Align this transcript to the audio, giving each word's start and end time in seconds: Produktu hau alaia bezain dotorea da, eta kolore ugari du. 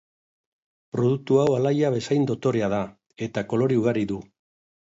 Produktu 0.95 1.37
hau 1.41 1.43
alaia 1.59 1.93
bezain 1.97 2.27
dotorea 2.33 2.73
da, 2.77 2.81
eta 3.29 3.47
kolore 3.53 3.81
ugari 3.85 4.09
du. 4.15 4.21